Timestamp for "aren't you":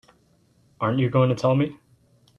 0.79-1.11